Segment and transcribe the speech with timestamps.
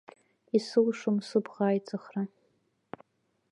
[0.57, 2.23] Исылшом сыбӷа аиҵыхра.